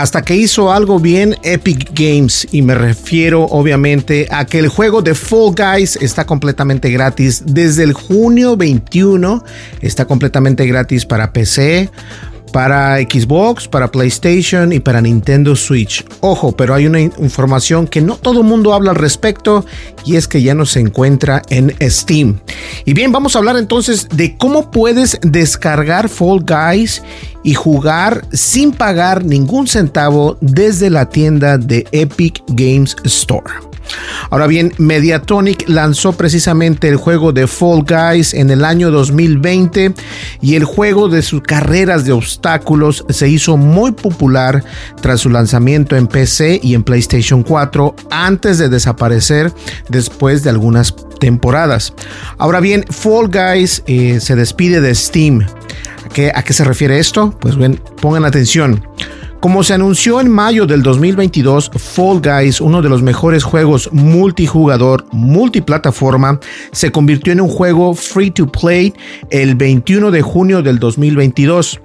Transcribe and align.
Hasta 0.00 0.22
que 0.22 0.34
hizo 0.34 0.72
algo 0.72 0.98
bien 0.98 1.36
Epic 1.42 1.90
Games 1.92 2.48
y 2.52 2.62
me 2.62 2.74
refiero 2.74 3.44
obviamente 3.44 4.26
a 4.30 4.46
que 4.46 4.58
el 4.58 4.68
juego 4.68 5.02
de 5.02 5.14
Fall 5.14 5.54
Guys 5.54 5.96
está 5.96 6.24
completamente 6.24 6.90
gratis 6.90 7.42
desde 7.44 7.82
el 7.82 7.92
junio 7.92 8.56
21, 8.56 9.44
está 9.82 10.06
completamente 10.06 10.66
gratis 10.66 11.04
para 11.04 11.34
PC, 11.34 11.90
para 12.50 12.98
Xbox, 12.98 13.68
para 13.68 13.90
PlayStation 13.90 14.72
y 14.72 14.80
para 14.80 15.00
Nintendo 15.00 15.56
Switch. 15.56 16.04
Ojo, 16.20 16.52
pero 16.52 16.74
hay 16.74 16.86
una 16.86 17.00
información 17.00 17.86
que 17.86 18.00
no 18.00 18.16
todo 18.16 18.40
el 18.40 18.46
mundo 18.46 18.74
habla 18.74 18.90
al 18.90 18.96
respecto 18.96 19.64
y 20.04 20.16
es 20.16 20.28
que 20.28 20.42
ya 20.42 20.54
no 20.54 20.66
se 20.66 20.80
encuentra 20.80 21.42
en 21.48 21.74
Steam. 21.80 22.40
Y 22.84 22.92
bien, 22.92 23.12
vamos 23.12 23.34
a 23.34 23.38
hablar 23.38 23.56
entonces 23.56 24.08
de 24.08 24.36
cómo 24.36 24.70
puedes 24.70 25.18
descargar 25.22 26.08
Fall 26.08 26.44
Guys 26.44 27.02
y 27.42 27.54
jugar 27.54 28.26
sin 28.32 28.72
pagar 28.72 29.24
ningún 29.24 29.66
centavo 29.66 30.36
desde 30.40 30.90
la 30.90 31.08
tienda 31.08 31.58
de 31.58 31.86
Epic 31.92 32.42
Games 32.48 32.96
Store. 33.04 33.69
Ahora 34.30 34.46
bien, 34.46 34.72
Mediatonic 34.78 35.68
lanzó 35.68 36.12
precisamente 36.12 36.88
el 36.88 36.96
juego 36.96 37.32
de 37.32 37.46
Fall 37.46 37.84
Guys 37.84 38.34
en 38.34 38.50
el 38.50 38.64
año 38.64 38.90
2020 38.90 39.94
y 40.40 40.54
el 40.54 40.64
juego 40.64 41.08
de 41.08 41.22
sus 41.22 41.42
carreras 41.42 42.04
de 42.04 42.12
obstáculos 42.12 43.04
se 43.08 43.28
hizo 43.28 43.56
muy 43.56 43.92
popular 43.92 44.64
tras 45.00 45.20
su 45.20 45.30
lanzamiento 45.30 45.96
en 45.96 46.06
PC 46.06 46.60
y 46.62 46.74
en 46.74 46.82
PlayStation 46.82 47.42
4 47.42 47.94
antes 48.10 48.58
de 48.58 48.68
desaparecer 48.68 49.52
después 49.88 50.42
de 50.42 50.50
algunas 50.50 50.94
temporadas. 51.18 51.92
Ahora 52.38 52.60
bien, 52.60 52.84
Fall 52.90 53.28
Guys 53.28 53.82
eh, 53.86 54.20
se 54.20 54.36
despide 54.36 54.80
de 54.80 54.94
Steam. 54.94 55.46
¿A 56.34 56.42
qué 56.42 56.52
se 56.52 56.64
refiere 56.64 56.98
esto? 56.98 57.36
Pues 57.40 57.56
bien, 57.56 57.80
pongan 58.00 58.24
atención. 58.24 58.84
Como 59.40 59.62
se 59.62 59.72
anunció 59.72 60.20
en 60.20 60.28
mayo 60.28 60.66
del 60.66 60.82
2022, 60.82 61.70
Fall 61.74 62.20
Guys, 62.20 62.60
uno 62.60 62.82
de 62.82 62.90
los 62.90 63.00
mejores 63.00 63.42
juegos 63.42 63.88
multijugador, 63.90 65.06
multiplataforma, 65.12 66.38
se 66.72 66.92
convirtió 66.92 67.32
en 67.32 67.40
un 67.40 67.48
juego 67.48 67.94
free 67.94 68.30
to 68.30 68.46
play 68.46 68.92
el 69.30 69.54
21 69.54 70.10
de 70.10 70.20
junio 70.20 70.62
del 70.62 70.78
2022. 70.78 71.80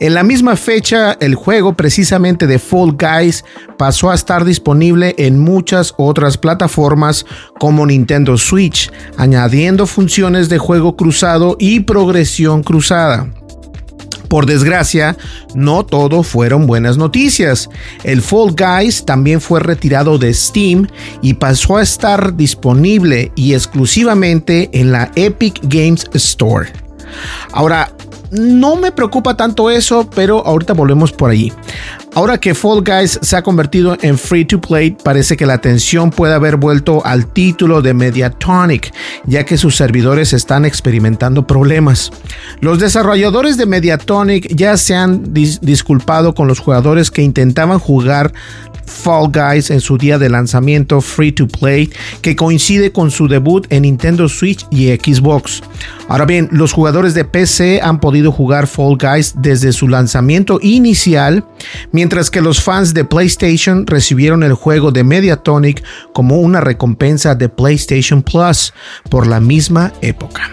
En 0.00 0.14
la 0.14 0.24
misma 0.24 0.56
fecha, 0.56 1.12
el 1.20 1.36
juego 1.36 1.74
precisamente 1.74 2.48
de 2.48 2.58
Fall 2.58 2.96
Guys 2.98 3.44
pasó 3.76 4.10
a 4.10 4.16
estar 4.16 4.44
disponible 4.44 5.14
en 5.18 5.38
muchas 5.38 5.94
otras 5.98 6.36
plataformas 6.36 7.26
como 7.60 7.86
Nintendo 7.86 8.36
Switch, 8.36 8.90
añadiendo 9.16 9.86
funciones 9.86 10.48
de 10.48 10.58
juego 10.58 10.96
cruzado 10.96 11.56
y 11.60 11.78
progresión 11.80 12.64
cruzada. 12.64 13.28
Por 14.28 14.46
desgracia, 14.46 15.16
no 15.54 15.84
todo 15.84 16.22
fueron 16.22 16.66
buenas 16.66 16.98
noticias. 16.98 17.68
El 18.04 18.22
Fall 18.22 18.54
Guys 18.54 19.04
también 19.04 19.40
fue 19.40 19.60
retirado 19.60 20.18
de 20.18 20.32
Steam 20.34 20.86
y 21.22 21.34
pasó 21.34 21.78
a 21.78 21.82
estar 21.82 22.36
disponible 22.36 23.32
y 23.34 23.54
exclusivamente 23.54 24.68
en 24.72 24.92
la 24.92 25.10
Epic 25.14 25.60
Games 25.62 26.08
Store. 26.12 26.70
Ahora, 27.52 27.90
no 28.30 28.76
me 28.76 28.92
preocupa 28.92 29.36
tanto 29.36 29.70
eso, 29.70 30.08
pero 30.14 30.44
ahorita 30.46 30.74
volvemos 30.74 31.12
por 31.12 31.30
allí. 31.30 31.52
Ahora 32.18 32.36
que 32.40 32.52
Fall 32.52 32.82
Guys 32.82 33.16
se 33.22 33.36
ha 33.36 33.42
convertido 33.42 33.96
en 34.02 34.18
free 34.18 34.44
to 34.44 34.60
play, 34.60 34.90
parece 35.04 35.36
que 35.36 35.46
la 35.46 35.54
atención 35.54 36.10
puede 36.10 36.34
haber 36.34 36.56
vuelto 36.56 37.00
al 37.06 37.32
título 37.32 37.80
de 37.80 37.94
Mediatonic, 37.94 38.92
ya 39.24 39.44
que 39.44 39.56
sus 39.56 39.76
servidores 39.76 40.32
están 40.32 40.64
experimentando 40.64 41.46
problemas. 41.46 42.10
Los 42.60 42.80
desarrolladores 42.80 43.56
de 43.56 43.66
Mediatonic 43.66 44.52
ya 44.52 44.76
se 44.76 44.96
han 44.96 45.32
disculpado 45.32 46.34
con 46.34 46.48
los 46.48 46.58
jugadores 46.58 47.12
que 47.12 47.22
intentaban 47.22 47.78
jugar 47.78 48.32
Fall 48.88 49.30
Guys 49.30 49.70
en 49.70 49.80
su 49.80 49.96
día 49.98 50.18
de 50.18 50.28
lanzamiento 50.28 51.00
free 51.00 51.30
to 51.30 51.46
play 51.46 51.90
que 52.22 52.34
coincide 52.34 52.90
con 52.90 53.10
su 53.10 53.28
debut 53.28 53.66
en 53.70 53.82
Nintendo 53.82 54.28
Switch 54.28 54.66
y 54.70 54.88
Xbox. 54.88 55.62
Ahora 56.08 56.24
bien, 56.24 56.48
los 56.50 56.72
jugadores 56.72 57.14
de 57.14 57.24
PC 57.24 57.80
han 57.82 58.00
podido 58.00 58.32
jugar 58.32 58.66
Fall 58.66 58.96
Guys 58.96 59.34
desde 59.36 59.72
su 59.72 59.88
lanzamiento 59.88 60.58
inicial, 60.62 61.44
mientras 61.92 62.07
que 62.08 62.40
los 62.40 62.62
fans 62.62 62.94
de 62.94 63.04
PlayStation 63.04 63.86
recibieron 63.86 64.42
el 64.42 64.54
juego 64.54 64.90
de 64.92 65.04
Mediatonic 65.04 65.82
como 66.14 66.38
una 66.38 66.60
recompensa 66.60 67.34
de 67.34 67.48
PlayStation 67.48 68.22
Plus 68.22 68.72
por 69.10 69.26
la 69.26 69.40
misma 69.40 69.92
época. 70.00 70.50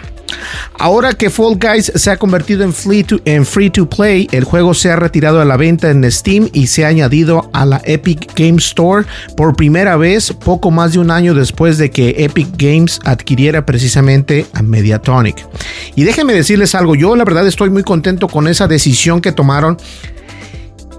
Ahora 0.78 1.14
que 1.14 1.30
Fall 1.30 1.58
Guys 1.58 1.90
se 1.94 2.10
ha 2.10 2.18
convertido 2.18 2.62
en 2.62 2.72
free, 2.72 3.70
to, 3.70 3.88
play, 3.88 4.28
el 4.32 4.44
juego 4.44 4.74
se 4.74 4.90
ha 4.90 4.96
retirado 4.96 5.40
a 5.40 5.44
la 5.44 5.56
venta 5.56 5.90
en 5.90 6.10
Steam 6.10 6.50
y 6.52 6.66
se 6.66 6.84
ha 6.84 6.88
añadido 6.88 7.48
a 7.52 7.64
la 7.64 7.80
Epic 7.84 8.32
Games 8.36 8.66
Store 8.66 9.06
por 9.36 9.56
primera 9.56 9.96
vez 9.96 10.32
poco 10.32 10.70
más 10.70 10.92
de 10.92 10.98
un 10.98 11.10
año 11.10 11.32
después 11.32 11.78
de 11.78 11.90
que 11.90 12.16
Epic 12.18 12.48
Games 12.58 13.00
adquiriera 13.04 13.64
precisamente 13.64 14.46
a 14.52 14.62
Mediatonic. 14.62 15.46
Y 15.94 16.04
déjenme 16.04 16.34
decirles 16.34 16.74
algo, 16.74 16.94
yo 16.94 17.16
la 17.16 17.24
verdad 17.24 17.46
estoy 17.46 17.70
muy 17.70 17.82
contento 17.82 18.28
con 18.28 18.46
esa 18.46 18.68
decisión 18.68 19.20
que 19.20 19.32
tomaron. 19.32 19.78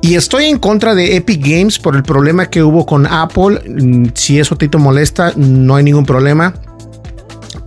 Y 0.08 0.16
estoy 0.16 0.46
en 0.46 0.58
contra 0.58 0.96
de 0.96 1.18
Epic 1.18 1.46
Games 1.46 1.78
por 1.80 1.94
el 1.94 2.02
problema 2.02 2.50
que 2.50 2.64
hubo 2.64 2.86
con 2.86 3.06
Apple. 3.06 3.60
Mm, 3.68 4.06
si 4.14 4.40
eso 4.40 4.56
te 4.56 4.70
molesta, 4.78 5.34
no 5.36 5.76
hay 5.76 5.84
ningún 5.84 6.06
problema 6.06 6.54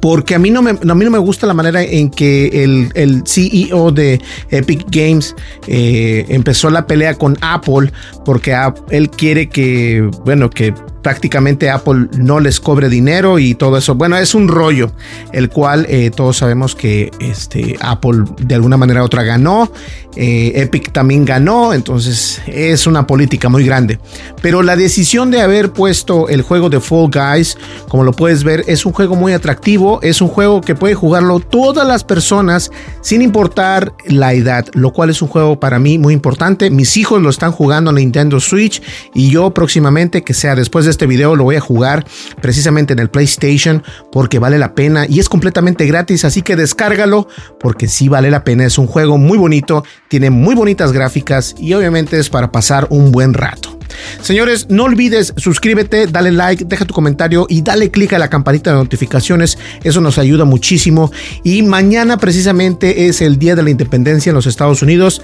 porque 0.01 0.35
a 0.35 0.39
mí 0.39 0.51
no 0.51 0.63
me, 0.63 0.71
a 0.71 0.95
mí 0.95 1.05
no 1.05 1.11
me 1.11 1.19
gusta 1.19 1.47
la 1.47 1.53
manera 1.53 1.83
en 1.83 2.11
que 2.11 2.65
el, 2.65 2.91
el 2.95 3.23
CEO 3.27 3.93
de 3.93 4.19
Epic 4.49 4.87
Games 4.91 5.37
eh, 5.67 6.25
empezó 6.31 6.71
la 6.71 6.87
pelea 6.87 7.15
con 7.15 7.37
Apple, 7.43 7.93
porque 8.25 8.57
él 8.89 9.11
quiere 9.11 9.51
que, 9.51 10.09
bueno, 10.25 10.49
que 10.49 10.73
prácticamente 11.03 11.71
Apple 11.71 12.09
no 12.17 12.41
les 12.41 12.61
cobre 12.61 12.89
dinero 12.89 13.39
y 13.39 13.55
todo 13.55 13.77
eso. 13.77 13.95
Bueno, 13.95 14.17
es 14.17 14.35
un 14.35 14.49
rollo, 14.49 14.93
el 15.33 15.49
cual 15.49 15.87
eh, 15.89 16.11
todos 16.15 16.39
sabemos 16.39 16.75
que 16.75 17.11
este, 17.21 17.77
Apple 17.81 18.25
de 18.39 18.55
alguna 18.55 18.77
manera 18.77 19.03
u 19.03 19.05
otra 19.07 19.23
ganó, 19.23 19.71
eh, 20.17 20.53
Epic 20.57 20.93
también 20.93 21.25
ganó, 21.25 21.73
entonces 21.73 22.43
es 22.47 22.87
una 22.87 23.07
política 23.07 23.49
muy 23.49 23.65
grande. 23.65 23.99
Pero 24.43 24.63
la 24.63 24.77
decisión 24.77 25.31
de 25.31 25.41
haber 25.41 25.73
puesto 25.73 26.29
el 26.29 26.43
juego 26.43 26.69
de 26.69 26.81
Fall 26.81 27.11
Guys, 27.11 27.57
como 27.89 28.05
lo 28.05 28.13
puedes 28.13 28.43
ver, 28.43 28.65
es 28.67 28.85
un 28.85 28.93
juego 28.93 29.15
muy 29.15 29.33
atractivo, 29.33 30.01
es 30.03 30.21
un 30.21 30.29
juego 30.29 30.61
que 30.61 30.75
puede 30.75 30.95
jugarlo 30.95 31.41
todas 31.41 31.87
las 31.87 32.05
personas 32.05 32.71
sin 33.03 33.23
importar 33.23 33.93
la 34.07 34.33
edad, 34.33 34.67
lo 34.75 34.93
cual 34.93 35.11
es 35.11 35.23
un 35.23 35.29
juego 35.29 35.61
para 35.61 35.79
mí 35.79 35.99
muy 35.99 36.15
importante. 36.15 36.71
Mis 36.71 36.97
hijos 36.97 37.23
lo 37.23 37.31
están 37.31 37.53
jugando 37.53 37.91
en 37.91 37.97
Nintendo 37.97 38.41
Switch 38.41 38.83
y 39.15 39.31
yo 39.31 39.51
próximamente, 39.51 40.23
que 40.23 40.35
sea 40.35 40.55
después 40.55 40.85
de 40.85 40.90
este 40.91 41.07
video 41.07 41.37
lo 41.37 41.45
voy 41.45 41.57
a 41.57 41.61
jugar 41.61 42.07
precisamente 42.41 42.93
en 42.93 42.99
el 42.99 43.11
PlayStation 43.11 43.83
porque 44.13 44.39
vale 44.39 44.59
la 44.59 44.75
pena 44.75 45.07
y 45.09 45.21
es 45.21 45.29
completamente 45.29 45.87
gratis, 45.87 46.25
así 46.25 46.43
que 46.43 46.57
descárgalo 46.57 47.29
porque 47.59 47.89
sí 47.89 48.09
vale 48.09 48.31
la 48.31 48.45
pena. 48.45 48.65
Es 48.65 48.79
un 48.79 48.87
juego 48.87 49.19
muy 49.19 49.39
bonito, 49.39 49.85
tiene 50.09 50.31
muy 50.31 50.55
bonitas 50.55 50.93
gráficas 50.93 51.55
y 51.59 51.73
obviamente 51.75 52.19
es 52.19 52.29
para 52.29 52.53
pasar 52.53 52.87
un 52.91 53.13
buen 53.13 53.35
rato. 53.35 53.80
Señores, 54.23 54.67
no 54.69 54.85
olvides 54.85 55.33
suscríbete, 55.37 56.07
dale 56.07 56.31
like, 56.31 56.65
deja 56.65 56.85
tu 56.85 56.95
comentario 56.95 57.47
y 57.49 57.63
dale 57.63 57.91
click 57.91 58.13
a 58.13 58.19
la 58.19 58.29
campanita 58.29 58.71
de 58.71 58.77
notificaciones. 58.77 59.59
Eso 59.83 60.01
nos 60.01 60.19
ayuda 60.19 60.45
muchísimo. 60.45 61.11
Y 61.45 61.63
mañana 61.63 62.19
precisamente 62.19 63.07
es 63.09 63.21
el 63.21 63.39
Día 63.39 63.57
de 63.57 63.63
la 63.63 63.71
Independencia 63.71 64.31
en 64.31 64.37
los 64.37 64.47
Estados 64.47 64.83
Unidos, 64.83 65.23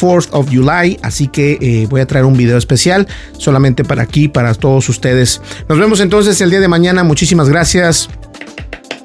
4th 0.00 0.28
of 0.32 0.48
July. 0.50 0.98
Así 1.02 1.28
que 1.28 1.58
eh, 1.60 1.86
voy 1.88 2.00
a 2.00 2.06
traer 2.06 2.24
un 2.24 2.36
video 2.36 2.58
especial 2.58 3.06
solamente 3.36 3.84
para 3.84 4.02
aquí, 4.02 4.28
para 4.28 4.54
todos 4.54 4.88
ustedes. 4.88 5.40
Nos 5.68 5.78
vemos 5.78 6.00
entonces 6.00 6.40
el 6.40 6.50
día 6.50 6.60
de 6.60 6.68
mañana. 6.68 7.04
Muchísimas 7.04 7.48
gracias. 7.48 8.08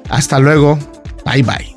Hasta 0.08 0.38
luego. 0.38 0.78
Bye 1.24 1.42
bye. 1.42 1.73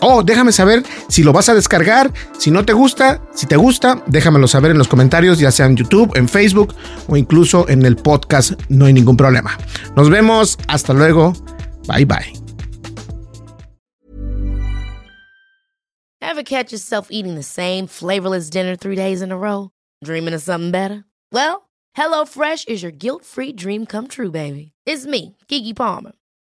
Oh, 0.00 0.22
déjame 0.22 0.52
saber 0.52 0.84
si 1.08 1.24
lo 1.24 1.32
vas 1.32 1.48
a 1.48 1.54
descargar, 1.54 2.12
si 2.38 2.50
no 2.50 2.64
te 2.64 2.72
gusta, 2.72 3.20
si 3.34 3.46
te 3.46 3.56
gusta, 3.56 4.02
déjamelo 4.06 4.46
saber 4.46 4.70
en 4.70 4.78
los 4.78 4.86
comentarios, 4.86 5.38
ya 5.40 5.50
sea 5.50 5.66
en 5.66 5.76
YouTube, 5.76 6.12
en 6.14 6.28
Facebook 6.28 6.74
o 7.08 7.16
incluso 7.16 7.68
en 7.68 7.84
el 7.84 7.96
podcast, 7.96 8.52
no 8.68 8.86
hay 8.86 8.92
ningún 8.92 9.16
problema. 9.16 9.58
Nos 9.96 10.08
vemos, 10.08 10.56
hasta 10.68 10.92
luego, 10.92 11.32
bye 11.88 12.04
bye. 12.04 12.32
Ever 16.20 16.44
catch 16.44 16.70
yourself 16.70 17.08
eating 17.10 17.34
the 17.34 17.42
same 17.42 17.88
flavorless 17.88 18.50
dinner 18.50 18.76
three 18.76 18.94
days 18.94 19.22
in 19.22 19.32
a 19.32 19.36
row? 19.36 19.70
Dreaming 20.04 20.34
of 20.34 20.42
something 20.42 20.70
better? 20.70 21.04
Well, 21.32 21.68
HelloFresh 21.96 22.68
is 22.68 22.82
your 22.82 22.92
guilt-free 22.92 23.54
dream 23.54 23.86
come 23.86 24.06
true, 24.06 24.30
baby. 24.30 24.72
It's 24.86 25.06
me, 25.06 25.36
Kiki 25.48 25.74
Palmer. 25.74 26.12